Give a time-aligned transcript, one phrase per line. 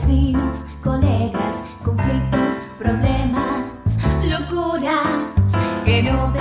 [0.00, 5.52] vecinos, colegas, conflictos, problemas, locuras
[5.84, 6.39] que no te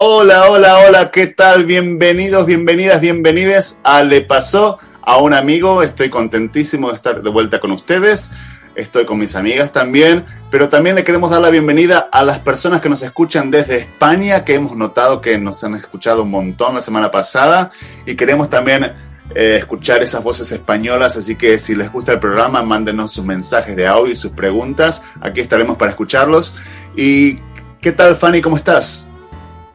[0.00, 1.66] Hola, hola, hola, ¿qué tal?
[1.66, 5.82] Bienvenidos, bienvenidas, bienvenidas a Le Pasó a un amigo.
[5.82, 8.30] Estoy contentísimo de estar de vuelta con ustedes.
[8.76, 12.80] Estoy con mis amigas también, pero también le queremos dar la bienvenida a las personas
[12.80, 16.82] que nos escuchan desde España, que hemos notado que nos han escuchado un montón la
[16.82, 17.72] semana pasada
[18.06, 18.92] y queremos también
[19.34, 23.74] eh, escuchar esas voces españolas, así que si les gusta el programa, mándenos sus mensajes
[23.74, 25.02] de audio y sus preguntas.
[25.20, 26.54] Aquí estaremos para escucharlos.
[26.94, 27.40] ¿Y
[27.80, 28.40] qué tal, Fanny?
[28.40, 29.10] ¿Cómo estás?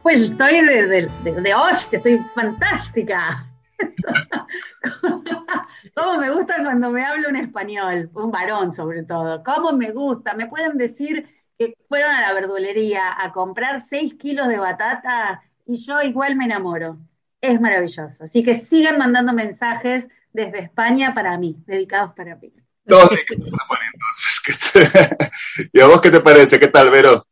[0.04, 1.54] Pues estoy de, de, de,
[1.92, 3.50] estoy fantástica.
[5.96, 8.10] ¿Cómo me gusta cuando me habla un español?
[8.12, 9.42] Un varón sobre todo.
[9.42, 10.34] ¿Cómo me gusta?
[10.34, 11.26] Me pueden decir
[11.58, 16.44] que fueron a la verdulería a comprar 6 kilos de batata y yo igual me
[16.44, 16.98] enamoro.
[17.40, 18.24] Es maravilloso.
[18.24, 22.52] Así que sigan mandando mensajes desde España para mí, dedicados para mí.
[22.86, 24.42] Todos entonces.
[24.44, 26.60] ¿qué te- ¿Y a vos qué te parece?
[26.60, 27.26] ¿Qué tal, Vero?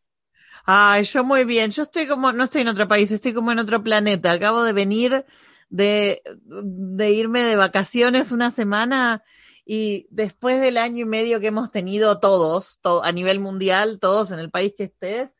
[0.64, 1.70] Ay, yo muy bien.
[1.70, 4.32] Yo estoy como, no estoy en otro país, estoy como en otro planeta.
[4.32, 5.24] Acabo de venir
[5.70, 9.22] de, de irme de vacaciones una semana
[9.64, 14.30] y después del año y medio que hemos tenido todos, to- a nivel mundial, todos
[14.32, 15.34] en el país que estés,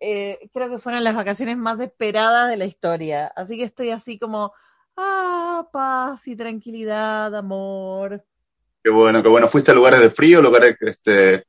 [0.00, 3.28] eh, creo que fueron las vacaciones más esperadas de la historia.
[3.36, 4.52] Así que estoy así como,
[4.96, 8.24] ah, paz y tranquilidad, amor.
[8.82, 9.48] Qué bueno, qué bueno.
[9.48, 11.44] ¿Fuiste a lugares de frío, lugares este,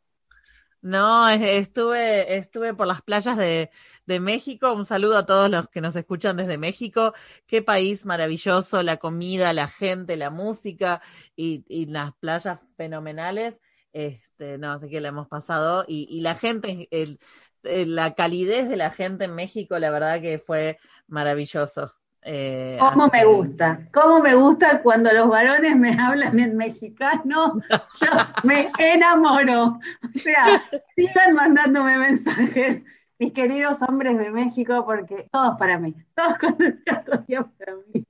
[0.83, 3.71] No, es- estuve, estuve por las playas de,
[4.05, 4.73] de México.
[4.73, 7.13] Un saludo a todos los que nos escuchan desde México.
[7.47, 11.01] Qué país maravilloso, la comida, la gente, la música
[11.37, 13.57] y, y las playas fenomenales.
[13.93, 15.85] Este, no, así que la hemos pasado.
[15.87, 17.19] Y, y la gente, el-
[17.63, 20.77] la calidez de la gente en México, la verdad que fue
[21.07, 21.93] maravilloso.
[22.25, 23.79] Eh, ¿Cómo me que- gusta?
[23.93, 27.61] ¿Cómo me gusta cuando los varones me hablan en mexicano?
[28.01, 28.07] Yo
[28.43, 29.79] me enamoro.
[30.03, 30.45] O sea,
[30.95, 32.81] sigan mandándome mensajes,
[33.19, 38.05] mis queridos hombres de México, porque todos para mí, todos con el para mí.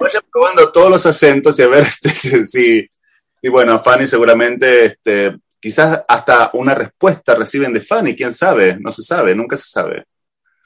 [0.00, 2.86] Vayan probando todos los acentos y a ver este, si,
[3.42, 8.90] y bueno, Fanny seguramente, este, quizás hasta una respuesta reciben de Fanny, quién sabe, no
[8.90, 10.04] se sabe, nunca se sabe.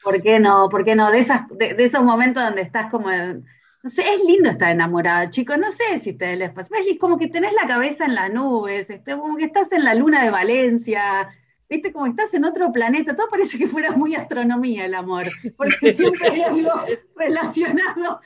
[0.02, 0.68] ¿Por qué no?
[0.70, 1.10] ¿Por qué no?
[1.10, 3.44] De, esas, de, de esos momentos donde estás como, en-
[3.82, 7.18] no sé, es lindo estar enamorada, chicos, no sé si te les pasa, es como
[7.18, 10.30] que tenés la cabeza en las nubes, este, como que estás en la luna de
[10.30, 11.30] Valencia,
[11.68, 15.92] viste, como estás en otro planeta, todo parece que fuera muy astronomía el amor, porque
[15.94, 16.70] siempre hay algo
[17.16, 18.20] relacionado,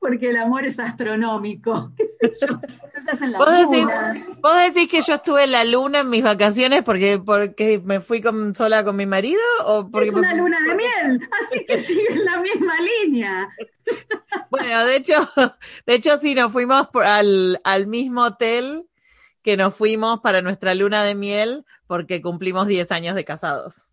[0.00, 2.58] porque el amor es astronómico, qué sé yo,
[2.94, 4.14] estás en la ¿Vos decís, luna.
[4.42, 8.20] vos decís que yo estuve en la luna en mis vacaciones porque, porque me fui
[8.20, 12.06] con, sola con mi marido o porque Es una luna de miel, así que sigue
[12.12, 12.74] en la misma
[13.04, 13.48] línea.
[14.50, 15.28] Bueno, de hecho,
[15.86, 18.86] de hecho sí, nos fuimos por- al, al mismo hotel
[19.42, 23.89] que nos fuimos para nuestra luna de miel porque cumplimos 10 años de casados.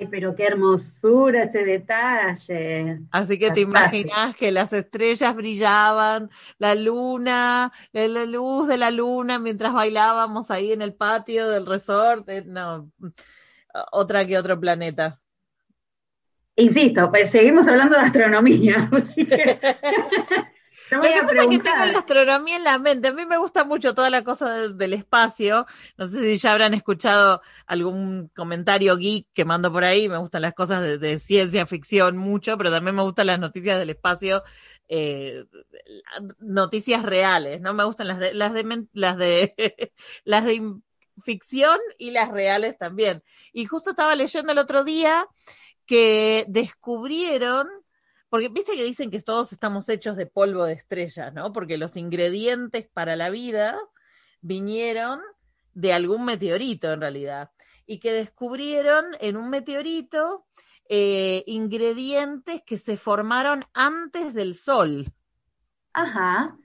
[0.00, 3.00] Ay, pero qué hermosura ese detalle.
[3.10, 8.92] Así que te imaginas que las estrellas brillaban, la luna, la, la luz de la
[8.92, 12.28] luna mientras bailábamos ahí en el patio del resort.
[12.28, 12.90] eh, No,
[13.90, 15.20] otra que otro planeta.
[16.54, 18.90] Insisto, pues seguimos hablando de astronomía.
[20.88, 23.08] te Lo voy que a pasa es que tengo la astronomía en la mente.
[23.08, 25.66] A mí me gusta mucho toda la cosa de- del espacio.
[25.96, 30.08] No sé si ya habrán escuchado algún comentario geek que mando por ahí.
[30.08, 33.78] Me gustan las cosas de, de ciencia ficción mucho, pero también me gustan las noticias
[33.78, 34.42] del espacio,
[34.88, 35.44] eh,
[36.40, 37.60] noticias reales.
[37.60, 39.54] No me gustan las de las de las de
[40.24, 40.84] las de in-
[41.22, 43.22] ficción y las reales también.
[43.52, 45.26] Y justo estaba leyendo el otro día
[45.86, 47.68] que descubrieron
[48.28, 51.52] porque viste que dicen que todos estamos hechos de polvo de estrellas, ¿no?
[51.52, 53.78] Porque los ingredientes para la vida
[54.40, 55.20] vinieron
[55.72, 57.50] de algún meteorito en realidad.
[57.86, 60.46] Y que descubrieron en un meteorito
[60.90, 65.12] eh, ingredientes que se formaron antes del Sol.
[65.94, 66.56] Ajá.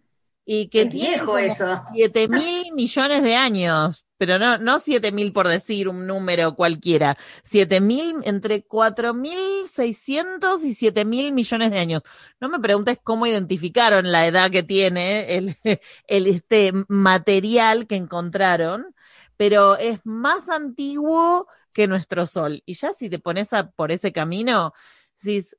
[0.45, 1.81] Y que Es tienen viejo eso.
[1.93, 4.05] 7 mil millones de años.
[4.17, 7.17] Pero no, no 7 mil por decir un número cualquiera.
[7.43, 12.03] 7 mil, entre 4 mil 600 y 7 mil millones de años.
[12.39, 15.55] No me preguntes cómo identificaron la edad que tiene el,
[16.07, 18.95] el este material que encontraron,
[19.35, 22.61] pero es más antiguo que nuestro Sol.
[22.65, 24.73] Y ya si te pones a, por ese camino,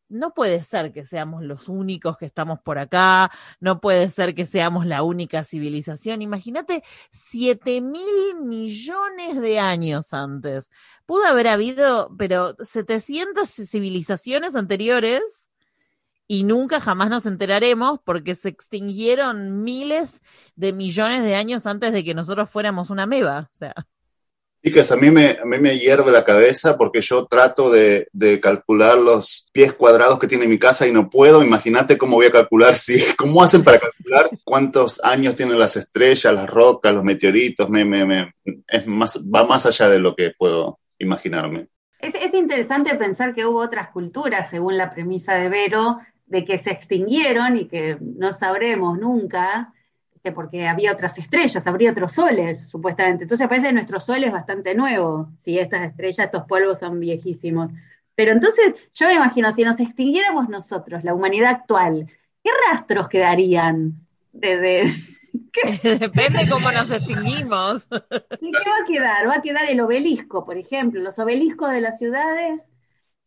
[0.09, 3.31] no puede ser que seamos los únicos que estamos por acá,
[3.61, 6.23] no puede ser que seamos la única civilización.
[6.23, 10.71] Imagínate, siete mil millones de años antes.
[11.07, 15.23] Pudo haber habido, pero 700 civilizaciones anteriores
[16.27, 20.23] y nunca jamás nos enteraremos porque se extinguieron miles
[20.57, 23.51] de millones de años antes de que nosotros fuéramos una meba.
[23.53, 23.75] O sea.
[24.65, 28.41] Chicas, a mí me, a mí me hierve la cabeza porque yo trato de, de,
[28.41, 31.45] calcular los pies cuadrados que tiene mi casa y no puedo.
[31.45, 36.33] Imagínate cómo voy a calcular, si, cómo hacen para calcular cuántos años tienen las estrellas,
[36.33, 37.69] las rocas, los meteoritos.
[37.69, 38.33] Me, me, me,
[38.67, 41.69] es más, va más allá de lo que puedo imaginarme.
[41.99, 46.59] Es, es interesante pensar que hubo otras culturas, según la premisa de Vero, de que
[46.59, 49.74] se extinguieron y que no sabremos nunca,
[50.25, 53.25] que porque había otras estrellas, habría otros soles, supuestamente.
[53.25, 57.71] Entonces parece que nuestro sol es bastante nuevo, si estas estrellas, estos polvos son viejísimos.
[58.15, 62.07] Pero entonces yo me imagino, si nos extinguiéramos nosotros, la humanidad actual,
[62.43, 63.93] ¿qué rastros quedarían
[64.33, 64.57] de...
[64.59, 64.95] de
[65.53, 65.99] ¿Qué?
[65.99, 67.87] Depende cómo nos extinguimos.
[68.41, 69.29] ¿Y qué va a quedar?
[69.29, 71.03] Va a quedar el obelisco, por ejemplo.
[71.03, 72.73] Los obeliscos de las ciudades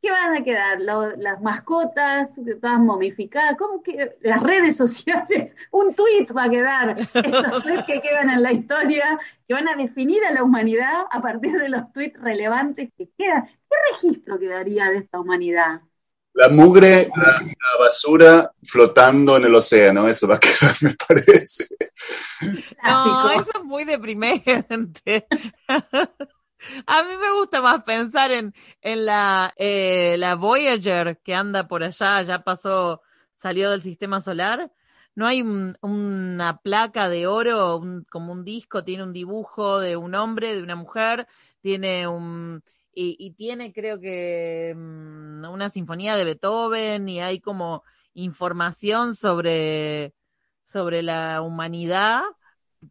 [0.02, 0.82] ¿Qué van a quedar?
[0.82, 5.56] Lo, las mascotas, todas momificadas, ¿cómo que las redes sociales?
[5.72, 7.14] Un tweet va a quedar, estos
[7.64, 11.54] tweets que quedan en la historia, que van a definir a la humanidad a partir
[11.54, 13.46] de los tweets relevantes que quedan.
[13.48, 15.82] ¿Qué registro quedaría de esta humanidad?
[16.34, 21.68] La mugre, la, la basura flotando en el océano, eso va a quedar, me parece.
[22.84, 25.28] No, eso es muy deprimente.
[26.88, 31.83] A mí me gusta más pensar en, en la, eh, la Voyager que anda por
[31.83, 33.01] allá, ya pasó,
[33.36, 34.71] salió del sistema solar.
[35.15, 39.98] No hay un, una placa de oro, un, como un disco, tiene un dibujo de
[39.98, 41.27] un hombre, de una mujer,
[41.62, 42.62] tiene un,
[42.94, 47.83] y, y tiene creo que um, una sinfonía de Beethoven y hay como
[48.13, 50.13] información sobre,
[50.63, 52.24] sobre la humanidad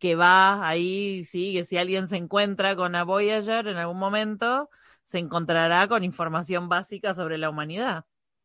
[0.00, 4.70] que va ahí, sí, que si alguien se encuentra con la Voyager en algún momento,
[5.04, 8.04] se encontrará con información básica sobre la humanidad.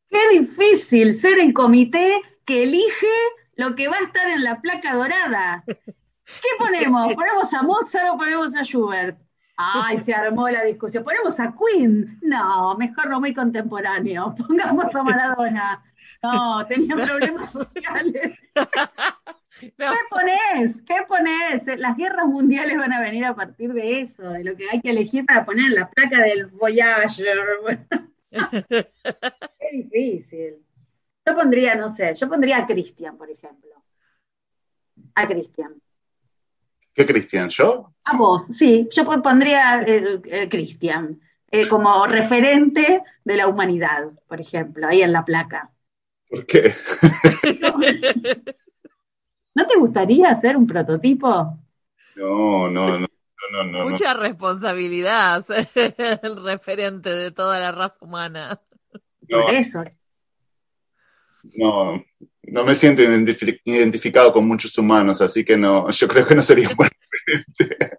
[0.10, 3.08] Qué difícil ser el comité que elige
[3.56, 5.64] lo que va a estar en la placa dorada.
[5.66, 7.14] ¿Qué ponemos?
[7.16, 9.18] ¿Ponemos a Mozart o ponemos a Schubert?
[9.58, 11.04] Ay, se armó la discusión.
[11.04, 12.20] ¿Ponemos a Queen?
[12.22, 14.34] No, mejor no muy contemporáneo.
[14.48, 15.84] Pongamos a Maradona.
[16.24, 18.38] No, tenía problemas sociales.
[19.78, 19.92] No.
[19.92, 20.76] ¿Qué pones?
[20.86, 21.80] ¿Qué pones?
[21.80, 24.90] Las guerras mundiales van a venir a partir de eso, de lo que hay que
[24.90, 27.38] elegir para poner en la placa del Voyager.
[28.70, 30.56] Qué difícil.
[31.26, 33.72] Yo pondría, no sé, yo pondría a Cristian, por ejemplo.
[35.16, 35.82] A Cristian.
[36.94, 37.50] ¿Qué Cristian?
[37.50, 37.94] ¿Yo?
[38.04, 38.90] A vos, sí.
[38.92, 41.22] Yo pondría eh, eh, Cristian
[41.52, 45.72] eh, como referente de la humanidad, por ejemplo, ahí en la placa.
[46.30, 46.74] ¿Por qué?
[49.62, 51.60] ¿No te gustaría hacer un prototipo?
[52.16, 53.08] No, no, no.
[53.52, 54.22] No, no, Mucha no.
[54.22, 55.68] responsabilidad ser
[56.24, 58.60] el referente de toda la raza humana.
[59.28, 59.84] No, Por eso.
[61.56, 62.04] no,
[62.44, 66.42] no me siento identif identificado con muchos humanos, así que no, yo creo que no
[66.42, 67.98] sería un buen referente.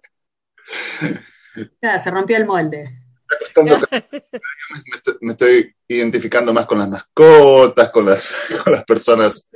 [1.79, 2.99] Claro, se rompió el molde.
[3.63, 3.71] Me,
[4.95, 9.49] estoy, me estoy identificando más con las mascotas, con las, con las personas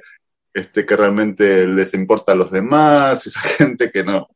[0.58, 4.28] este, que realmente les importa a los demás, esa gente que no.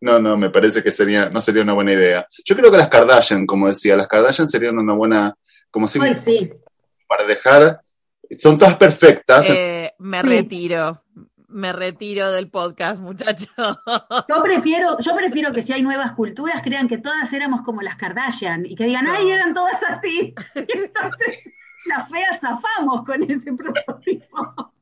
[0.00, 2.26] No, no, me parece que sería, no sería una buena idea.
[2.44, 5.34] Yo creo que las Kardashian, como decía, las Kardashian serían una buena,
[5.70, 6.50] como si Ay, sí.
[7.08, 7.80] para dejar,
[8.38, 9.46] son todas perfectas.
[9.50, 10.26] Eh, me Sí.
[10.28, 11.02] retiro,
[11.48, 13.48] me retiro del podcast, muchachos.
[14.28, 17.96] Yo prefiero, yo prefiero que si hay nuevas culturas crean que todas éramos como las
[17.96, 19.12] Kardashian y que digan, No.
[19.12, 20.34] ay, eran todas así.
[20.56, 21.38] Y entonces
[21.86, 24.72] las feas zafamos con ese prototipo.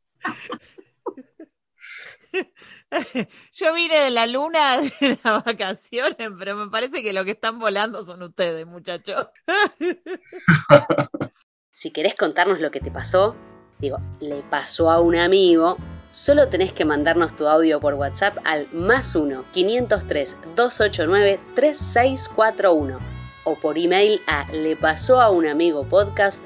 [3.55, 7.59] Yo vine de la luna de las vacaciones, pero me parece que lo que están
[7.59, 9.29] volando son ustedes, muchachos.
[11.77, 13.37] Si querés contarnos lo que te pasó,
[13.81, 15.77] digo, le pasó a un amigo,
[16.13, 23.01] solo tenés que mandarnos tu audio por WhatsApp al más 1 503 289 3641
[23.45, 26.45] o por email a le pasó a un amigo podcast.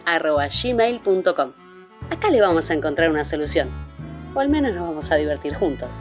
[2.10, 3.68] Acá le vamos a encontrar una solución,
[4.34, 5.92] o al menos nos vamos a divertir juntos.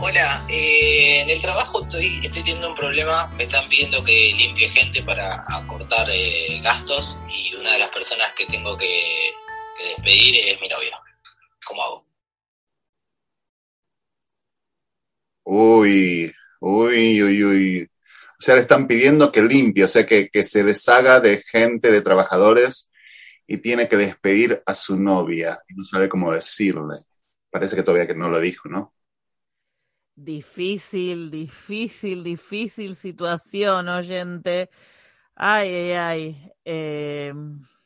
[0.00, 3.28] Hola, eh, en el trabajo estoy, estoy teniendo un problema.
[3.36, 8.32] Me están pidiendo que limpie gente para acortar eh, gastos y una de las personas
[8.36, 8.86] que tengo que,
[9.78, 10.90] que despedir es mi novio.
[11.64, 12.06] ¿Cómo hago?
[15.44, 17.90] Uy, uy, uy, uy.
[18.40, 21.92] O sea, le están pidiendo que limpie, o sea, que, que se deshaga de gente,
[21.92, 22.90] de trabajadores
[23.46, 27.06] y tiene que despedir a su novia y no sabe cómo decirle.
[27.50, 28.94] Parece que todavía que no lo dijo, ¿no?
[30.16, 34.70] Difícil, difícil, difícil situación, oyente.
[35.36, 36.52] Ay, ay, ay.
[36.64, 37.32] Eh,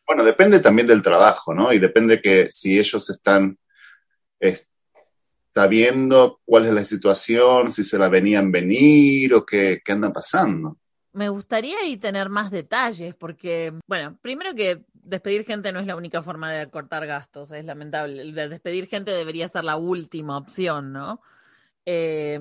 [0.06, 1.72] Bueno, depende también del trabajo, ¿no?
[1.72, 3.58] Y depende que si ellos están
[4.40, 4.58] eh,
[5.54, 10.78] sabiendo cuál es la situación, si se la venían venir o qué, qué anda pasando.
[11.12, 15.96] Me gustaría ahí tener más detalles, porque, bueno, primero que despedir gente no es la
[15.96, 18.32] única forma de acortar gastos, es lamentable.
[18.48, 21.20] Despedir gente debería ser la última opción, ¿no?
[21.86, 22.38] Eh,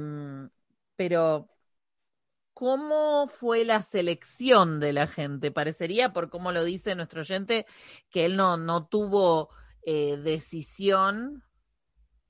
[0.95, 1.49] pero,
[2.53, 5.51] ¿cómo fue la selección de la gente?
[5.51, 7.65] Parecería, por cómo lo dice nuestro oyente,
[8.09, 9.49] que él no, no tuvo
[9.83, 11.43] eh, decisión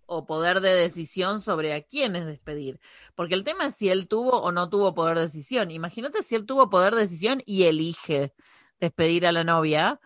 [0.07, 2.79] o poder de decisión sobre a quiénes despedir.
[3.13, 5.69] Porque el tema es si él tuvo o no tuvo poder de decisión.
[5.69, 8.33] Imagínate si él tuvo poder de decisión y elige
[8.79, 9.99] despedir a la novia.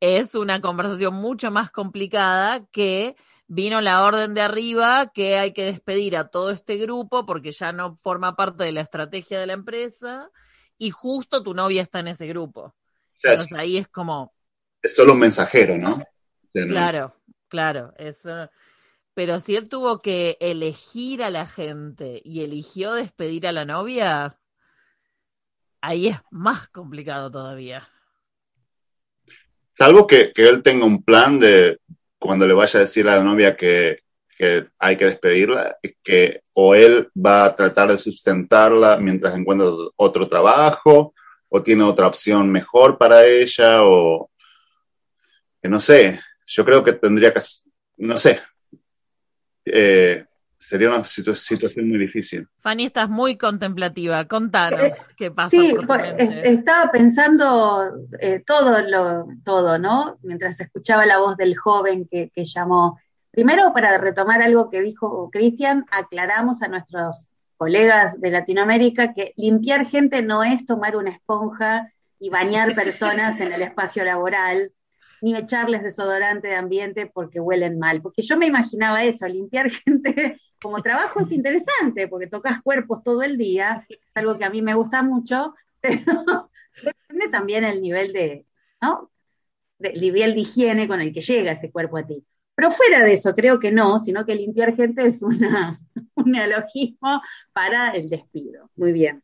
[0.00, 5.64] Es una conversación mucho más complicada que vino la orden de arriba que hay que
[5.64, 9.54] despedir a todo este grupo porque ya no forma parte de la estrategia de la
[9.54, 10.30] empresa
[10.76, 12.60] y justo tu novia está en ese grupo.
[12.60, 12.74] O
[13.16, 14.34] sea, es, Entonces ahí es como,
[14.82, 15.94] es solo un mensajero, ¿no?
[15.94, 15.96] O
[16.52, 17.16] sea, no- Claro,
[17.48, 18.48] claro, eso.
[19.18, 24.38] Pero si él tuvo que elegir a la gente y eligió despedir a la novia,
[25.80, 27.88] ahí es más complicado todavía.
[29.74, 31.80] Salvo que, que él tenga un plan de
[32.16, 34.04] cuando le vaya a decir a la novia que,
[34.36, 40.28] que hay que despedirla, que o él va a tratar de sustentarla mientras encuentra otro
[40.28, 41.12] trabajo,
[41.48, 44.30] o tiene otra opción mejor para ella, o
[45.60, 47.40] que no sé, yo creo que tendría que,
[47.96, 48.42] no sé,
[49.72, 50.24] Eh,
[50.60, 52.46] sería una situ- situación muy difícil.
[52.60, 54.24] Fanny, estás muy contemplativa.
[54.26, 60.18] Contanos Eh, qué pasa Sí, por tu pues, estaba pensando eh, todo lo, todo, ¿no?
[60.22, 62.98] Mientras escuchaba la voz del joven que, que llamó.
[63.30, 69.86] Primero, para retomar algo que dijo Cristian, aclaramos a nuestros colegas de Latinoamérica que limpiar
[69.86, 74.72] gente no es tomar una esponja y bañar personas en el espacio laboral,
[75.22, 78.02] ni echarles desodorante de ambiente porque huelen mal.
[78.02, 83.22] Porque yo me imaginaba eso, limpiar gente como trabajo es interesante, porque tocas cuerpos todo
[83.22, 86.50] el día, es algo que a mí me gusta mucho, pero
[86.82, 88.46] depende también el nivel de,
[88.82, 89.10] ¿no?
[89.78, 92.24] De- el nivel de higiene con el que llega ese cuerpo a ti.
[92.54, 95.78] Pero fuera de eso, creo que no, sino que limpiar gente es una,
[96.14, 97.22] un neologismo
[97.52, 98.70] para el despido.
[98.76, 99.22] Muy bien.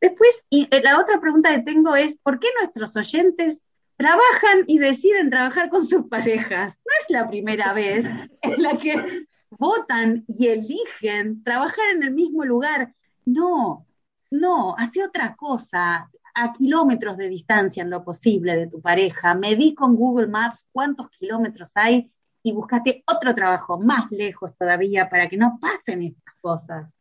[0.00, 3.63] Después, y eh, la otra pregunta que tengo es, ¿por qué nuestros oyentes
[3.96, 6.74] trabajan y deciden trabajar con sus parejas?
[6.84, 8.04] No es la primera vez
[8.42, 12.94] en la que votan y eligen trabajar en el mismo lugar.
[13.24, 13.86] No,
[14.30, 19.34] no, hace otra cosa, a kilómetros de distancia en lo posible de tu pareja.
[19.34, 22.10] Medí con Google Maps cuántos kilómetros hay
[22.42, 26.94] y búscate otro trabajo más lejos todavía para que no pasen estas cosas.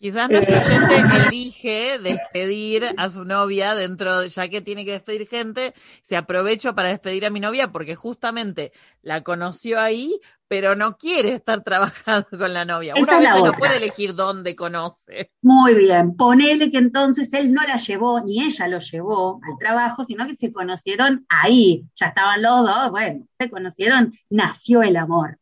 [0.00, 0.62] Quizás nuestro Eh.
[0.64, 0.94] oyente
[1.34, 6.74] elige despedir a su novia dentro, de- ya que tiene que despedir gente, se aprovecho
[6.74, 12.26] para despedir a mi novia porque justamente la conoció ahí, pero no quiere estar trabajando
[12.30, 12.94] con la novia.
[12.94, 15.30] Uno Esa a es la veces no puede elegir dónde conoce.
[15.42, 20.04] Muy bien, ponele que entonces él no la llevó, ni ella lo llevó al trabajo,
[20.04, 21.84] sino que se conocieron ahí.
[21.94, 25.38] Ya estaban los dos, bueno, se conocieron, nació el amor.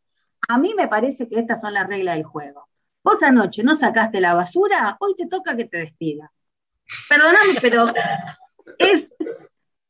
[0.49, 2.68] A mí me parece que estas son las reglas del juego.
[3.09, 6.31] Vos anoche no sacaste la basura, hoy te toca que te despida.
[7.09, 7.87] Perdóname, pero
[8.79, 9.11] es,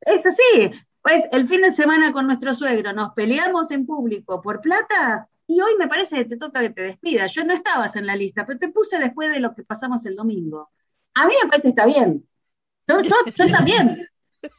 [0.03, 0.71] es así.
[1.03, 5.61] Pues el fin de semana con nuestro suegro nos peleamos en público por plata y
[5.61, 7.27] hoy me parece que te toca que te despida.
[7.27, 10.15] Yo no estabas en la lista, pero te puse después de lo que pasamos el
[10.15, 10.71] domingo.
[11.15, 12.25] A mí me parece que está bien.
[12.87, 14.09] Yo, yo, yo también.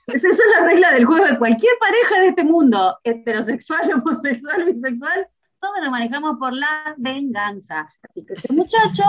[0.07, 5.29] Esa es la regla del juego de cualquier pareja de este mundo, heterosexual, homosexual, bisexual,
[5.59, 7.89] todos nos manejamos por la venganza.
[8.01, 9.03] Así que ese muchacho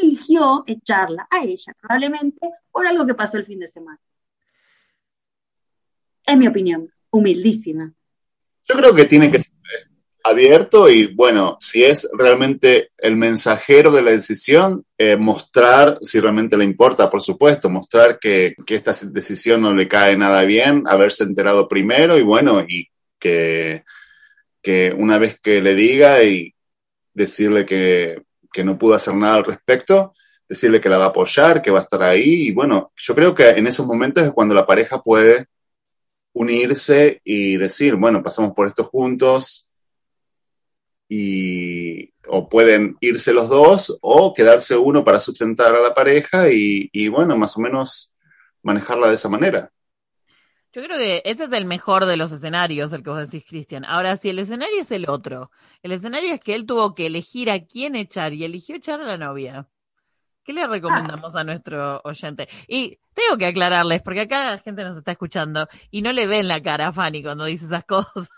[0.00, 4.00] eligió echarla a ella, probablemente por algo que pasó el fin de semana.
[6.24, 7.92] Es mi opinión, humildísima.
[8.64, 9.52] Yo creo que tiene que ser
[10.24, 16.56] abierto y bueno, si es realmente el mensajero de la decisión, eh, mostrar si realmente
[16.56, 21.66] le importa, por supuesto, mostrar que esta decisión no le cae nada bien, haberse enterado
[21.66, 23.84] primero y bueno, y que,
[24.62, 26.54] que una vez que le diga y
[27.12, 30.14] decirle que, que no pudo hacer nada al respecto,
[30.48, 33.34] decirle que la va a apoyar, que va a estar ahí y bueno, yo creo
[33.34, 35.46] que en esos momentos es cuando la pareja puede
[36.34, 39.70] unirse y decir, bueno, pasamos por esto juntos
[41.08, 46.88] y o pueden irse los dos o quedarse uno para sustentar a la pareja y,
[46.92, 48.14] y bueno, más o menos
[48.62, 49.70] manejarla de esa manera.
[50.72, 53.84] Yo creo que ese es el mejor de los escenarios, el que vos decís, Cristian.
[53.84, 55.50] Ahora, si el escenario es el otro,
[55.82, 59.04] el escenario es que él tuvo que elegir a quién echar y eligió echar a
[59.04, 59.68] la novia.
[60.44, 62.48] ¿Qué le recomendamos a nuestro oyente?
[62.66, 66.48] Y tengo que aclararles, porque acá la gente nos está escuchando y no le ven
[66.48, 68.28] la cara a Fanny cuando dice esas cosas,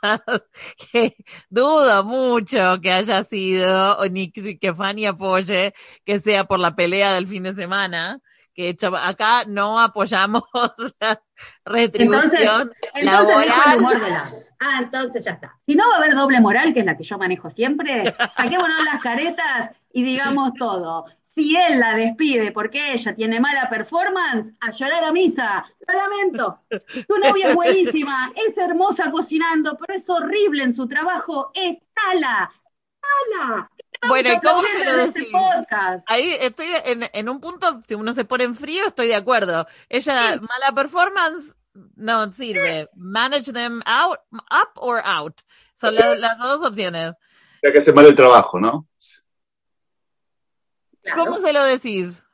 [0.93, 1.15] que
[1.49, 5.73] dudo mucho que haya sido, o ni que Fanny apoye
[6.05, 8.21] que sea por la pelea del fin de semana,
[8.55, 10.43] que acá no apoyamos
[11.01, 11.23] la
[11.65, 13.79] retribución Entonces dejo el laboral.
[13.79, 14.37] humor de lado.
[14.61, 15.57] Ah, entonces ya está.
[15.61, 18.85] Si no va a haber doble moral, que es la que yo manejo siempre, saquémonos
[18.85, 21.07] las caretas y digamos todo.
[21.35, 25.65] Si él la despide porque ella tiene mala performance, a llorar a misa.
[25.87, 26.61] Lo lamento.
[27.09, 31.51] Tu novia es buenísima, es hermosa cocinando, pero es horrible en su trabajo.
[31.55, 32.53] ¡Échala!
[33.33, 33.71] ¡Échala!
[34.09, 35.33] Bueno, ¿y cómo se lo este decís?
[35.33, 36.05] podcast.
[36.11, 39.67] Ahí estoy en, en un punto, si uno se pone en frío, estoy de acuerdo.
[39.89, 41.55] Ella, mala performance,
[41.97, 42.89] no sirve.
[42.95, 45.41] Manage them out, up or out.
[45.75, 47.15] Son la- las dos opciones.
[47.63, 48.87] Ya que hace mal el trabajo, ¿no?
[51.03, 51.25] Claro.
[51.25, 52.25] ¿Cómo se lo decís?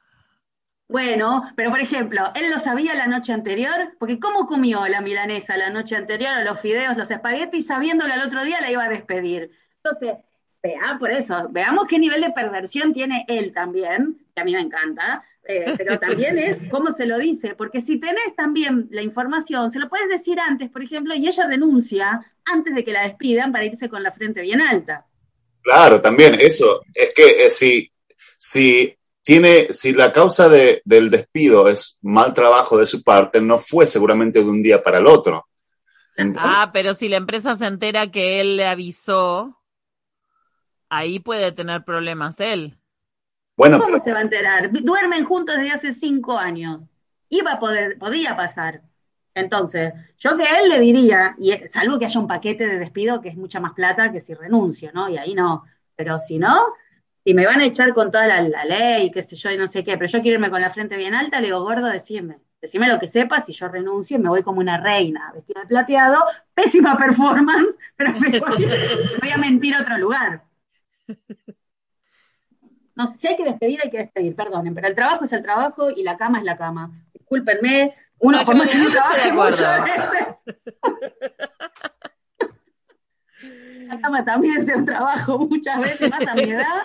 [0.88, 5.56] Bueno, pero por ejemplo, él lo sabía la noche anterior, porque ¿cómo comió la milanesa
[5.56, 8.84] la noche anterior, o los fideos, los espaguetis, sabiendo que al otro día la iba
[8.84, 9.52] a despedir?
[9.84, 10.14] Entonces,
[10.62, 14.60] vea, por eso, veamos qué nivel de perversión tiene él también, que a mí me
[14.60, 19.70] encanta, eh, pero también es cómo se lo dice, porque si tenés también la información,
[19.72, 23.52] se lo puedes decir antes, por ejemplo, y ella renuncia antes de que la despidan
[23.52, 25.06] para irse con la frente bien alta.
[25.62, 26.80] Claro, también eso.
[26.94, 27.90] Es que eh, si,
[28.38, 33.58] si tiene, si la causa de- del despido es mal trabajo de su parte, no
[33.58, 35.46] fue seguramente de un día para el otro.
[36.16, 39.59] Entonces, Ah, pero si la empresa se entera que él le avisó,
[40.90, 42.78] ahí puede tener problemas él.
[43.56, 44.70] bueno, ¿Cómo pero se va a enterar?
[44.72, 46.86] Duermen juntos desde hace cinco años.
[47.28, 48.82] Iba a poder, podía pasar.
[49.34, 53.20] Entonces, yo que él le diría, y es- salvo que haya un paquete de despido
[53.20, 55.08] que es mucha más plata que si renuncio, ¿no?
[55.08, 55.64] Y ahí no.
[55.94, 56.56] Pero si no,
[57.24, 59.68] si me van a echar con toda la, la ley, qué sé yo, y no
[59.68, 62.38] sé qué, pero yo quiero irme con la frente bien alta, le digo, gordo, decime.
[62.60, 65.66] Decime lo que sepas y yo renuncio y me voy como una reina, vestida de
[65.66, 66.22] plateado,
[66.54, 70.42] pésima performance, pero me voy, me voy a mentir a otro lugar.
[72.96, 75.90] No, si hay que despedir, hay que despedir, perdonen, pero el trabajo es el trabajo
[75.90, 76.90] y la cama es la cama.
[77.14, 80.44] Discúlpenme, uno No, por más que no trabaje muchas veces.
[83.86, 86.82] La cama también es un trabajo muchas veces, más a mi edad,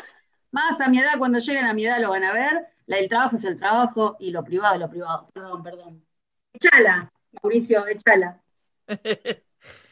[0.51, 2.67] más a mi edad, cuando lleguen a mi edad lo van a ver.
[2.85, 5.29] La- el trabajo es el trabajo y lo privado es lo privado.
[5.33, 6.05] Perdón, perdón.
[6.53, 7.11] Echala,
[7.43, 8.41] Mauricio, echala.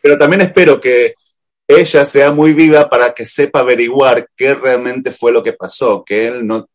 [0.01, 1.15] pero también espero que
[1.67, 6.28] ella sea muy viva para que sepa averiguar qué realmente fue lo que pasó, que
[6.28, 6.67] él no,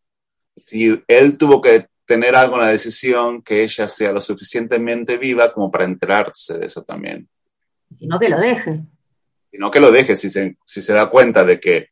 [0.57, 5.53] si él tuvo que tener algo en la decisión, que ella sea lo suficientemente viva
[5.53, 7.29] como para enterarse de eso también.
[7.99, 8.81] Sino que lo deje.
[9.53, 11.89] Y no que lo deje si se, si se da cuenta de que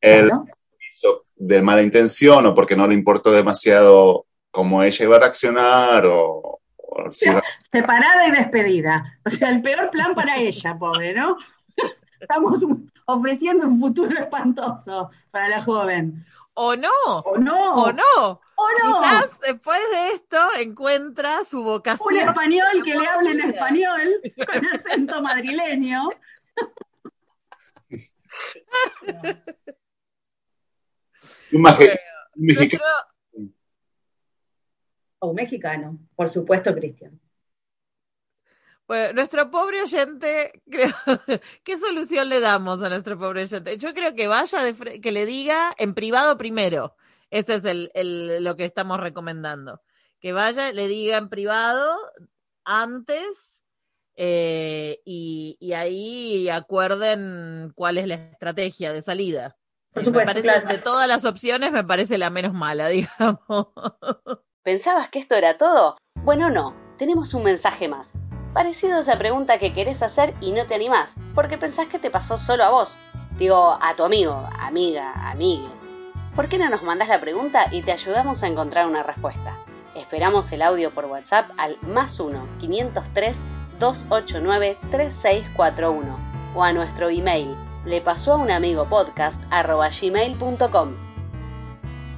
[0.00, 0.46] él ¿no?
[0.86, 6.06] hizo de mala intención o porque no le importó demasiado cómo ella iba a reaccionar
[6.06, 9.18] o, o si iba- Separada y despedida.
[9.24, 11.36] O sea, el peor plan para ella, pobre, ¿no?
[12.24, 12.60] Estamos
[13.06, 16.24] ofreciendo un futuro espantoso para la joven.
[16.54, 16.88] O no,
[17.24, 17.74] ¿O no?
[17.82, 18.40] o no.
[18.56, 19.00] ¿O no?
[19.02, 22.16] Quizás después de esto encuentra su Un vocación.
[22.16, 24.00] español que le hable en español
[24.46, 26.08] con acento madrileño.
[31.52, 31.62] un un
[32.36, 32.84] mexicano.
[35.18, 37.18] O mexicano, por supuesto, Cristian.
[38.86, 40.92] Bueno, nuestro pobre oyente, creo,
[41.62, 43.78] ¿qué solución le damos a nuestro pobre oyente?
[43.78, 46.94] Yo creo que vaya, de que le diga en privado primero.
[47.30, 49.80] Ese es el, el- lo que estamos recomendando.
[50.20, 51.96] Que vaya, le diga en privado
[52.64, 53.62] antes
[54.16, 59.56] eh, y, y ahí acuerden cuál es la estrategia de salida.
[59.92, 60.68] Por supuesto, me parece, claro.
[60.68, 63.68] de todas las opciones, me parece la menos mala, digamos.
[64.62, 65.96] ¿Pensabas que esto era todo?
[66.22, 68.14] Bueno, no, tenemos un mensaje más.
[68.54, 72.08] Parecido a esa pregunta que querés hacer y no te animás, porque pensás que te
[72.08, 72.98] pasó solo a vos.
[73.36, 75.68] Digo, a tu amigo, amiga, amigue.
[76.36, 79.58] ¿Por qué no nos mandás la pregunta y te ayudamos a encontrar una respuesta?
[79.96, 83.42] Esperamos el audio por WhatsApp al más 1 503
[83.80, 90.96] 289 3641 o a nuestro email le pasó a un amigo podcast arroba gmail.com.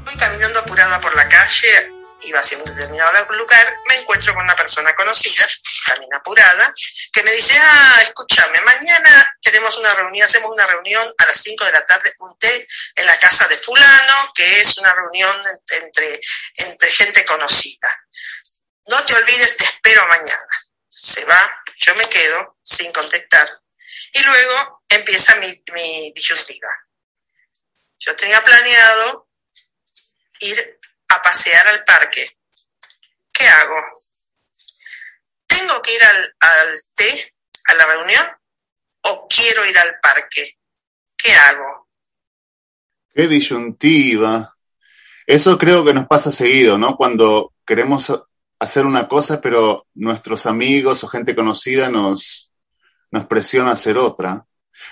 [0.04, 4.56] Voy caminando apurada por la calle, iba hacia un determinado lugar, me encuentro con una
[4.56, 5.46] persona conocida,
[5.86, 6.74] también apurada,
[7.12, 11.64] que me dice, ah, escúchame, mañana tenemos una reunión, hacemos una reunión a las 5
[11.64, 16.20] de la tarde, un té en la casa de fulano, que es una reunión entre,
[16.56, 17.88] entre gente conocida.
[18.88, 20.66] No te olvides, te espero mañana.
[20.88, 23.48] se va, yo me quedo sin contestar.
[24.12, 26.68] Y luego empieza mi, mi disyuntiva.
[27.98, 29.28] Yo tenía planeado
[30.40, 30.75] ir
[31.08, 32.38] a pasear al parque.
[33.32, 33.76] ¿Qué hago?
[35.46, 37.34] ¿Tengo que ir al, al té,
[37.66, 38.24] a la reunión?
[39.02, 40.58] ¿O quiero ir al parque?
[41.16, 41.88] ¿Qué hago?
[43.14, 44.56] Qué disyuntiva.
[45.26, 46.96] Eso creo que nos pasa seguido, ¿no?
[46.96, 48.12] Cuando queremos
[48.58, 52.50] hacer una cosa, pero nuestros amigos o gente conocida nos,
[53.10, 54.46] nos presiona a hacer otra.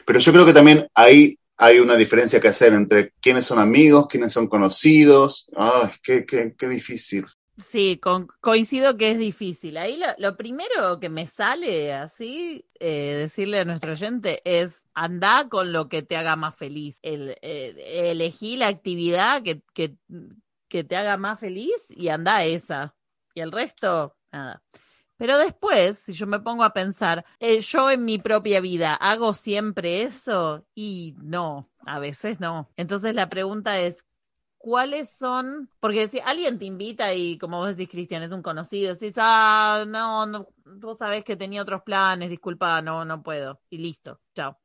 [0.05, 4.07] Pero yo creo que también ahí hay una diferencia que hacer entre quiénes son amigos,
[4.09, 5.49] quiénes son conocidos.
[5.57, 7.27] Ay, qué, difícil.
[7.57, 8.01] Sí,
[8.41, 9.77] coincido que es difícil.
[9.77, 15.49] Ahí lo, lo primero que me sale así, eh, decirle a nuestro oyente, es anda
[15.49, 16.99] con lo que te haga más feliz.
[17.03, 19.95] El, eh, elegí la actividad que, que,
[20.69, 22.97] que te haga más feliz y anda esa.
[23.35, 24.63] Y el resto, nada.
[25.17, 29.33] Pero después, si yo me pongo a pensar, eh, yo en mi propia vida hago
[29.35, 32.71] siempre eso y no, a veces no.
[32.77, 34.05] Entonces la pregunta es,
[34.59, 35.71] ¿cuáles son?
[35.81, 39.85] Porque si alguien te invita y como vos decís, Cristian, es un conocido, decís, ah,
[39.87, 43.61] no, vos sabés que tenía otros planes, disculpa, no, no puedo.
[43.71, 44.59] Y listo, chao.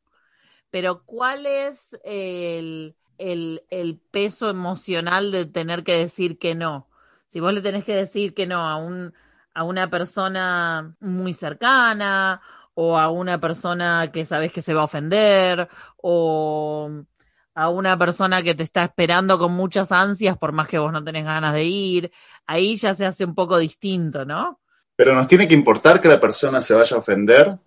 [0.72, 6.88] Pero ¿cuál es el, el, el peso emocional de tener que decir que no?
[7.28, 9.14] Si vos le tenés que decir que no a un,
[9.54, 12.42] a una persona muy cercana
[12.74, 16.90] o a una persona que sabes que se va a ofender o
[17.56, 21.04] a una persona que te está esperando con muchas ansias por más que vos no
[21.04, 22.12] tenés ganas de ir,
[22.46, 24.62] ahí ya se hace un poco distinto, ¿no?
[24.96, 27.58] Pero nos tiene que importar que la persona se vaya a ofender.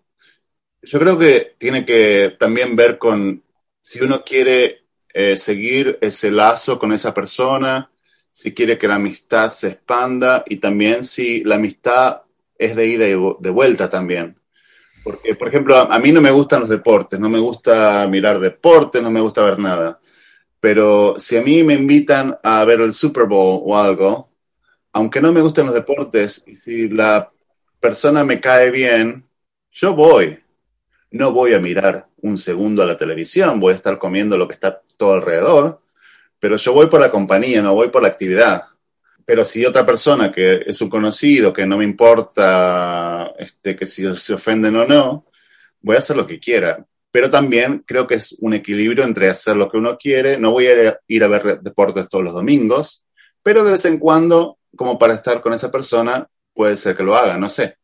[0.81, 3.43] Yo creo que tiene que también ver con
[3.83, 7.92] si uno quiere eh, seguir ese lazo con esa persona,
[8.33, 12.23] si quiere que la amistad se expanda y también si la amistad
[12.59, 14.39] es de ida y de vuelta también.
[15.05, 18.39] Porque, por ejemplo, a, a mí no me gustan los deportes, no me gusta mirar
[18.39, 20.01] deportes, no me gusta ver nada.
[20.61, 24.31] Pero si a mí me invitan a ver el Super Bowl o algo,
[24.93, 27.33] aunque no me gusten los deportes, y si la
[27.81, 29.27] persona me cae bien,
[29.73, 30.39] yo voy.
[31.11, 34.55] No voy a mirar un segundo a la televisión, voy a estar comiendo lo que
[34.55, 35.82] está todo alrededor,
[36.43, 38.65] pero yo voy por la compañía, no voy por la actividad.
[39.25, 44.13] Pero si otra persona que es un conocido, que no me importa este, que si
[44.17, 45.25] se ofenden o no,
[45.81, 46.85] voy a hacer lo que quiera.
[47.13, 50.37] Pero también creo que es un equilibrio entre hacer lo que uno quiere.
[50.37, 53.07] No voy a ir a ver deportes todos los domingos,
[53.41, 57.15] pero de vez en cuando, como para estar con esa persona, puede ser que lo
[57.15, 57.77] haga, no sé.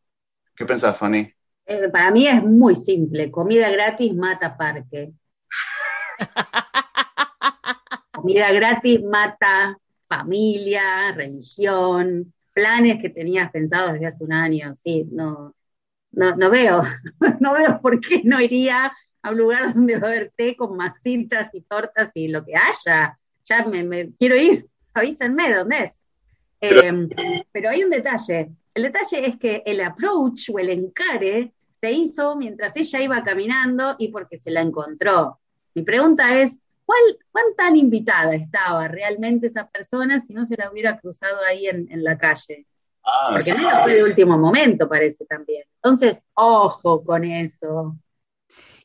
[0.53, 1.33] ¿Qué pensás, Fanny?
[1.65, 3.31] Eh, para mí es muy simple.
[3.31, 5.13] Comida gratis mata parque.
[8.21, 9.77] Comida gratis mata
[10.07, 14.75] familia, religión, planes que tenías pensados desde hace un año.
[14.83, 15.53] Sí, no,
[16.11, 16.81] no, no veo,
[17.39, 20.75] no veo por qué no iría a un lugar donde va a haber té con
[20.77, 23.17] masitas y tortas y lo que haya.
[23.45, 25.99] Ya me, me quiero ir, avísenme dónde es.
[26.59, 26.81] Pero-
[27.17, 28.49] Eh, pero hay un detalle.
[28.73, 31.51] El detalle es que el approach o el encare
[31.81, 35.39] se hizo mientras ella iba caminando y porque se la encontró.
[35.73, 40.71] Mi pregunta es, ¿cuál, ¿cuán tan invitada estaba realmente esa persona si no se la
[40.71, 42.65] hubiera cruzado ahí en, en la calle?
[43.03, 45.63] Ah, Porque no fue de último momento, parece también.
[45.75, 47.95] Entonces, ojo con eso.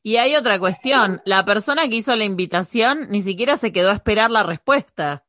[0.03, 3.95] Y hay otra cuestión, la persona que hizo la invitación ni siquiera se quedó a
[3.95, 5.25] esperar la respuesta.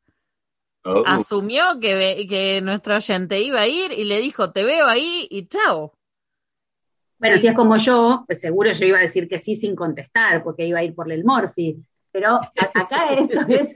[0.85, 4.87] Oh, Asumió que, ve- que nuestro oyente iba a ir y le dijo, te veo
[4.87, 5.93] ahí y chao.
[7.17, 10.43] Bueno, si es como yo, pues seguro yo iba a decir que sí sin contestar,
[10.43, 11.77] porque iba a ir por el Morphy.
[12.15, 13.75] Pero acá esto es,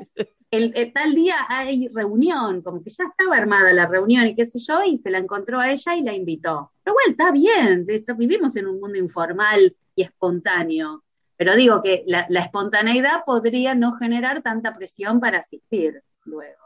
[0.50, 4.46] el, el tal día hay reunión, como que ya estaba armada la reunión y qué
[4.46, 6.72] sé yo, y se la encontró a ella y la invitó.
[6.82, 11.04] Pero bueno, está bien, esto- vivimos en un mundo informal y espontáneo.
[11.36, 16.64] Pero digo que la, la espontaneidad podría no generar tanta presión para asistir luego.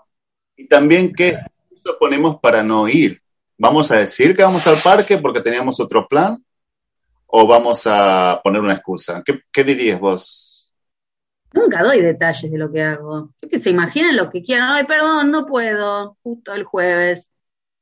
[0.55, 3.19] Y también, ¿qué excusa ponemos para no ir?
[3.57, 6.37] ¿Vamos a decir que vamos al parque porque teníamos otro plan?
[7.25, 9.23] ¿O vamos a poner una excusa?
[9.25, 10.51] ¿Qué, qué dirías vos?
[11.53, 13.29] Nunca doy detalles de lo que hago.
[13.41, 14.69] Yo que se imaginen lo que quieran.
[14.69, 16.17] Ay, perdón, no puedo.
[16.23, 17.29] Justo el jueves.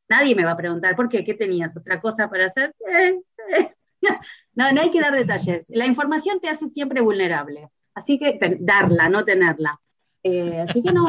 [0.09, 1.23] Nadie me va a preguntar, ¿por qué?
[1.23, 1.75] ¿Qué tenías?
[1.77, 2.75] ¿Otra cosa para hacer?
[2.87, 3.15] Eh,
[3.57, 3.71] eh.
[4.53, 5.67] No, no hay que dar detalles.
[5.69, 7.69] La información te hace siempre vulnerable.
[7.93, 9.79] Así que darla, no tenerla.
[10.23, 11.07] Eh, así que no.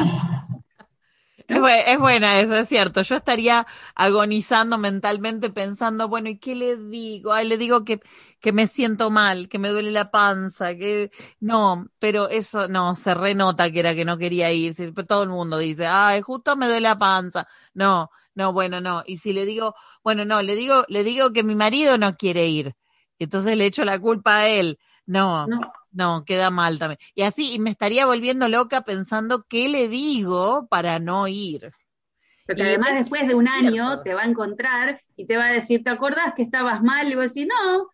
[1.47, 3.01] Es, es buena eso, es cierto.
[3.01, 7.33] Yo estaría agonizando mentalmente pensando, bueno, ¿y qué le digo?
[7.33, 7.99] Ay, le digo que,
[8.39, 13.13] que me siento mal, que me duele la panza, que no, pero eso no, se
[13.13, 14.73] renota que era que no quería ir.
[15.07, 17.47] Todo el mundo dice, ay, justo me duele la panza.
[17.73, 19.03] No, no, bueno, no.
[19.05, 22.47] Y si le digo, bueno, no, le digo, le digo que mi marido no quiere
[22.47, 22.75] ir.
[23.19, 24.79] Entonces le echo la culpa a él.
[25.05, 25.59] No, No.
[25.91, 26.99] no, queda mal también.
[27.15, 31.71] Y así, y me estaría volviendo loca pensando qué le digo para no ir.
[32.45, 35.45] Porque Y además es después de un año te va a encontrar y te va
[35.45, 37.11] a decir, ¿te acordás que estabas mal?
[37.11, 37.89] Y vos decís, no,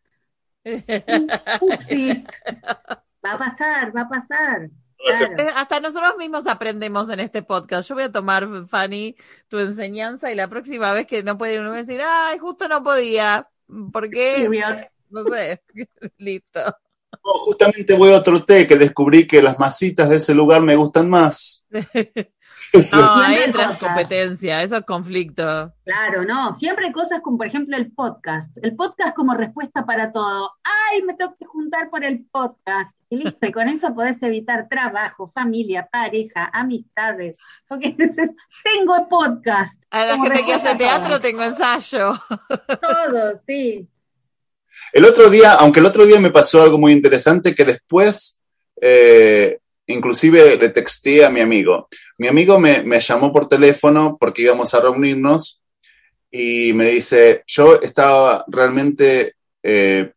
[1.62, 2.24] upsi.
[3.26, 4.69] Va a pasar, va a pasar.
[4.98, 5.52] Claro.
[5.56, 7.88] Hasta nosotros mismos aprendemos en este podcast.
[7.88, 9.15] Yo voy a tomar, Fanny,
[9.48, 12.67] tu enseñanza y la próxima vez que no puede ir a una decir, ay, justo
[12.67, 13.48] no podía.
[13.93, 14.50] ¿Por qué?
[15.10, 15.63] No sé.
[16.17, 16.60] Listo.
[17.12, 20.76] No, justamente voy a otro té que descubrí que las masitas de ese lugar me
[20.76, 21.65] gustan más.
[22.72, 22.98] Eso.
[22.98, 25.74] No, ahí entra en competencia, eso es conflicto.
[25.86, 28.58] Claro, no, siempre hay cosas como por ejemplo el podcast.
[28.62, 30.52] El podcast como respuesta para todo.
[30.63, 32.95] Ay, me tengo que juntar por el podcast.
[33.10, 37.39] Y listo, y con eso podés evitar trabajo, familia, pareja, amistades.
[37.67, 38.32] Porque dices,
[38.63, 39.82] tengo podcast.
[39.89, 42.13] A la Como gente que hace teatro tengo ensayo.
[42.82, 43.89] Todo, sí.
[44.91, 48.41] El otro día, aunque el otro día me pasó algo muy interesante que después,
[48.82, 51.88] eh, inclusive le texté a mi amigo.
[52.17, 55.62] Mi amigo me, me llamó por teléfono porque íbamos a reunirnos
[56.32, 60.12] y me dice, yo estaba realmente eh,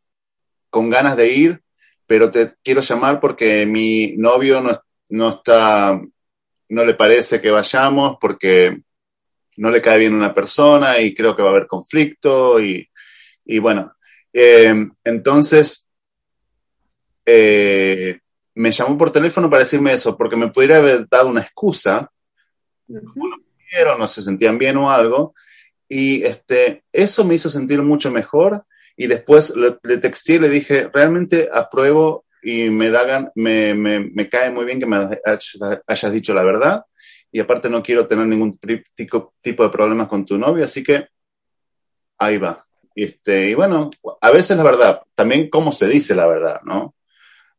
[0.70, 1.62] con ganas de ir,
[2.06, 6.00] pero te quiero llamar porque mi novio no, no está,
[6.68, 8.80] no le parece que vayamos porque
[9.56, 12.88] no le cae bien una persona y creo que va a haber conflicto y,
[13.44, 13.92] y bueno,
[14.32, 15.88] eh, entonces
[17.26, 18.18] eh,
[18.54, 22.10] me llamó por teléfono para decirme eso, porque me pudiera haber dado una excusa,
[23.70, 25.34] pero no se sentían bien o algo,
[25.88, 28.64] y este, eso me hizo sentir mucho mejor,
[28.96, 34.00] y después le, le texté y le dije, realmente apruebo y me, da me, me,
[34.00, 34.96] me cae muy bien que me
[35.86, 36.84] hayas, dicho la verdad,
[37.30, 41.06] y aparte no quiero tener ningún tipo de problemas con tu novio, así que
[42.18, 42.66] ahí va.
[42.94, 46.94] Este, y bueno, a veces la verdad, también cómo se dice la verdad, ¿no?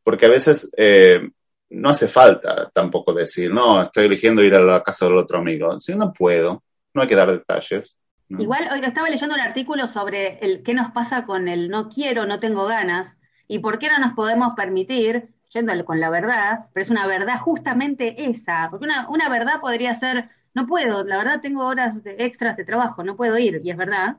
[0.02, 1.30] Porque a veces eh,
[1.70, 5.80] no hace falta tampoco decir, no, estoy eligiendo ir a la casa del otro amigo.
[5.80, 7.96] Si no puedo, no hay que dar detalles.
[8.28, 12.26] Igual hoy estaba leyendo un artículo sobre el qué nos pasa con el no quiero,
[12.26, 13.16] no tengo ganas,
[13.46, 17.38] y por qué no nos podemos permitir, yéndole con la verdad, pero es una verdad
[17.38, 22.16] justamente esa, porque una, una verdad podría ser, no puedo, la verdad tengo horas de
[22.18, 24.16] extras de trabajo, no puedo ir, y es verdad,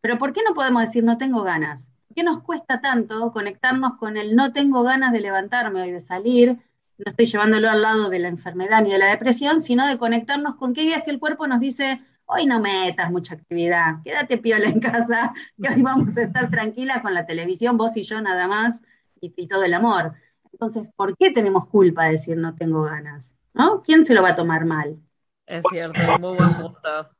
[0.00, 1.90] pero ¿por qué no podemos decir no tengo ganas?
[2.08, 6.00] ¿Por qué nos cuesta tanto conectarnos con el no tengo ganas de levantarme hoy, de
[6.00, 6.58] salir?
[6.98, 10.56] No estoy llevándolo al lado de la enfermedad ni de la depresión, sino de conectarnos
[10.56, 14.66] con qué días que el cuerpo nos dice, hoy no metas mucha actividad, quédate piola
[14.66, 18.46] en casa, que hoy vamos a estar tranquilas con la televisión, vos y yo nada
[18.46, 18.82] más,
[19.20, 20.14] y, todo el amor.
[20.52, 23.36] Entonces, ¿por qué tenemos culpa de decir no tengo ganas?
[23.52, 23.82] ¿No?
[23.82, 24.98] ¿Quién se lo va a tomar mal?
[25.46, 27.10] Es cierto, muy buen punto.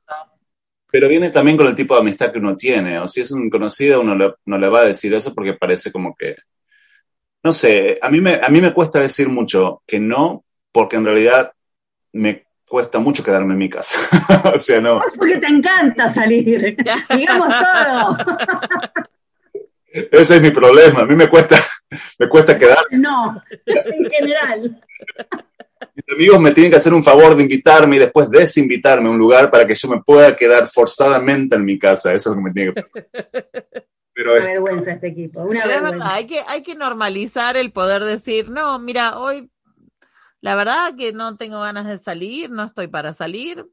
[0.93, 2.99] Pero viene también con el tipo de amistad que uno tiene.
[2.99, 5.93] O si es un conocido, uno le- no le va a decir eso porque parece
[5.93, 6.37] como que.
[7.43, 11.05] No sé, a mí, me, a mí me cuesta decir mucho que no, porque en
[11.07, 11.53] realidad
[12.13, 13.99] me cuesta mucho quedarme en mi casa.
[14.55, 15.01] o sea, no.
[15.17, 16.77] Porque te encanta salir,
[17.17, 18.17] digamos todo.
[19.93, 21.01] Ese es mi problema.
[21.01, 21.57] A mí me cuesta,
[22.19, 22.79] me cuesta quedar.
[22.91, 24.81] No, en general.
[26.13, 29.51] Amigos me tienen que hacer un favor de invitarme y después desinvitarme a un lugar
[29.51, 32.13] para que yo me pueda quedar forzadamente en mi casa.
[32.13, 33.09] Eso es lo que me tiene que pasar.
[34.13, 35.91] Pero Una es, vergüenza este equipo, una Pero es vergüenza.
[36.05, 39.51] verdad, hay que, hay que normalizar el poder decir, no, mira, hoy
[40.41, 43.67] la verdad que no tengo ganas de salir, no estoy para salir.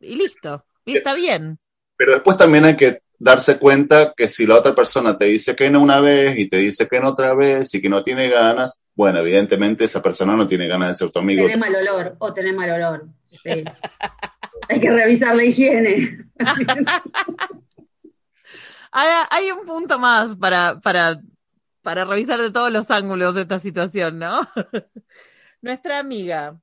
[0.00, 1.58] Y listo, y está bien.
[1.96, 5.70] pero después también hay que darse cuenta que si la otra persona te dice que
[5.70, 8.84] no una vez y te dice que no otra vez y que no tiene ganas,
[8.94, 11.42] bueno, evidentemente esa persona no tiene ganas de ser tu amigo.
[11.42, 13.08] Tenés mal olor, o tenés mal olor.
[13.42, 13.64] Sí.
[14.68, 16.26] Hay que revisar la higiene.
[18.90, 21.20] Ahora, hay un punto más para, para,
[21.82, 24.48] para revisar de todos los ángulos de esta situación, ¿no?
[25.62, 26.58] Nuestra amiga,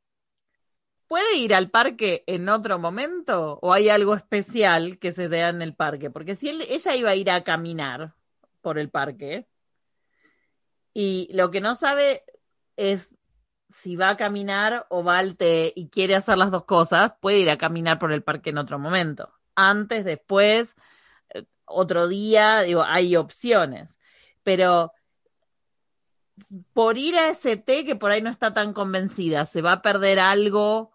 [1.08, 5.62] ¿puede ir al parque en otro momento o hay algo especial que se dé en
[5.62, 6.10] el parque?
[6.10, 8.13] Porque si ella iba a ir a caminar
[8.62, 9.48] por el parque
[10.94, 12.24] y lo que no sabe
[12.78, 13.18] es
[13.70, 17.39] si va a caminar o va al té y quiere hacer las dos cosas, puede
[17.39, 19.34] ir a caminar por el parque en otro momento.
[19.56, 20.76] Antes, después,
[21.30, 23.98] eh, otro día, digo, hay opciones.
[24.44, 24.94] Pero
[26.74, 29.82] por ir a ese té que por ahí no está tan convencida, se va a
[29.82, 30.91] perder algo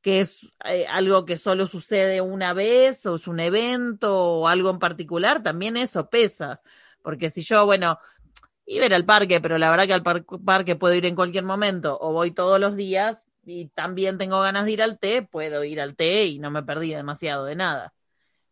[0.00, 4.70] que es eh, algo que solo sucede una vez o es un evento o algo
[4.70, 6.60] en particular, también eso pesa.
[7.02, 7.98] Porque si yo, bueno,
[8.66, 11.16] iba a ir al parque, pero la verdad que al par- parque puedo ir en
[11.16, 15.22] cualquier momento o voy todos los días, y también tengo ganas de ir al té,
[15.22, 17.94] puedo ir al té y no me perdí demasiado de nada.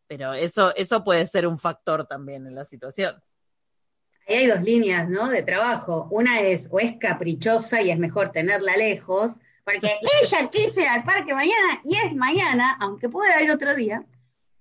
[0.07, 3.23] Pero eso, eso puede ser un factor también en la situación.
[4.27, 5.29] Ahí hay dos líneas, ¿no?
[5.29, 6.09] De trabajo.
[6.11, 9.33] Una es o es caprichosa y es mejor tenerla lejos,
[9.66, 14.05] porque ella quiso ir al parque mañana y es mañana, aunque pueda ir otro día.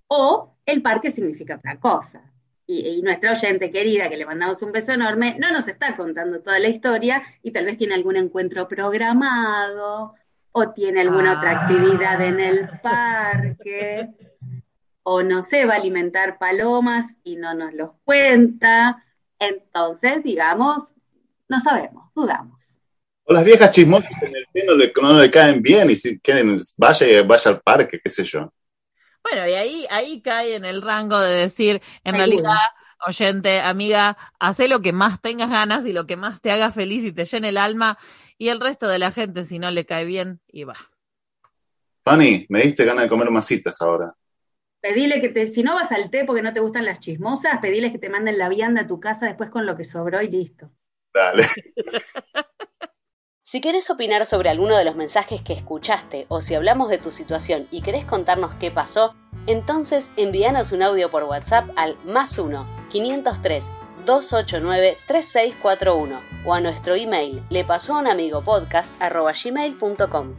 [0.07, 2.21] O el parque significa otra cosa.
[2.65, 6.41] Y, y, nuestra oyente querida, que le mandamos un beso enorme, no nos está contando
[6.41, 10.15] toda la historia y tal vez tiene algún encuentro programado
[10.51, 11.37] o tiene alguna ah.
[11.37, 14.09] otra actividad en el parque
[15.03, 19.03] o no sé, va a alimentar palomas y no nos los cuenta.
[19.37, 20.91] Entonces, digamos,
[21.47, 22.74] no sabemos, dudamos.
[23.25, 26.19] O las viejas chismosas en el té no le, no le caen bien y si
[26.19, 28.53] quieren, vaya, vaya al parque, qué sé yo.
[29.23, 32.59] Bueno, y ahí, ahí cae en el rango de decir, en realidad,
[33.07, 37.03] oyente, amiga, hace lo que más tengas ganas y lo que más te haga feliz
[37.03, 37.97] y te llene el alma,
[38.37, 40.75] y el resto de la gente, si no le cae bien, y va.
[42.03, 44.13] Fanny, me diste ganas de comer masitas ahora.
[44.79, 47.91] Pedile que te, si no vas al té porque no te gustan las chismosas, pediles
[47.91, 50.69] que te manden la vianda a tu casa después con lo que sobró y listo.
[51.11, 51.47] Dale.
[53.47, 57.11] Si querés opinar sobre alguno de los mensajes que escuchaste o si hablamos de tu
[57.11, 59.13] situación y querés contarnos qué pasó,
[59.45, 63.71] entonces envíanos un audio por WhatsApp al más 1 503
[64.03, 70.33] 289 3641 o a nuestro email le pasó a un amigo podcast gmail.com.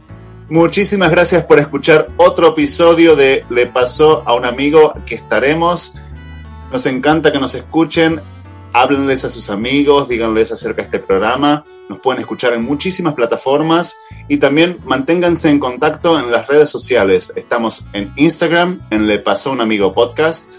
[0.49, 5.93] Muchísimas gracias por escuchar otro episodio de Le pasó a un amigo que estaremos.
[6.73, 8.21] Nos encanta que nos escuchen
[8.73, 11.63] háblenles a sus amigos, díganles acerca de este programa.
[11.89, 13.97] Nos pueden escuchar en muchísimas plataformas
[14.27, 17.31] y también manténganse en contacto en las redes sociales.
[17.35, 20.55] Estamos en Instagram, en Le Pasó un Amigo Podcast.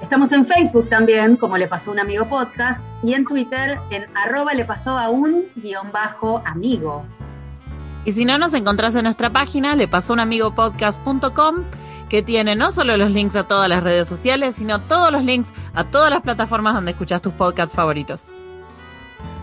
[0.00, 4.52] Estamos en Facebook también, como Le Pasó un Amigo Podcast, y en Twitter en arroba
[4.54, 7.04] le pasó a un guion bajo amigo.
[8.04, 11.64] Y si no, nos encontrás en nuestra página, lepasóunamigopodcast.com
[12.08, 15.48] que tiene no solo los links a todas las redes sociales, sino todos los links
[15.72, 18.24] a todas las plataformas donde escuchas tus podcasts favoritos.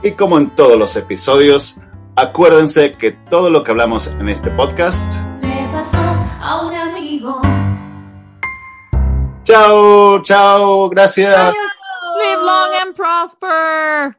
[0.02, 1.82] Y como en todos los episodios,
[2.16, 5.98] acuérdense que todo lo que hablamos en este podcast le pasó
[6.42, 7.42] a un amigo.
[9.44, 11.54] Chao, chao, gracias.
[12.18, 14.19] Live long and prosper.